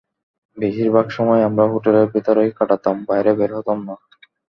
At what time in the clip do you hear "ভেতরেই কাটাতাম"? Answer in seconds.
2.13-2.97